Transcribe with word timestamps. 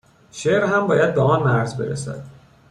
شعر 0.31 0.63
هم 0.63 0.87
باید 0.87 1.15
به 1.15 1.21
آن 1.21 1.43
مرز 1.43 1.77
برسد 1.77 2.23